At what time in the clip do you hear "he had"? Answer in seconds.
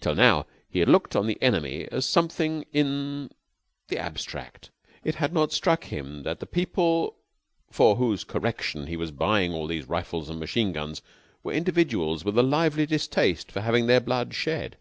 0.68-0.90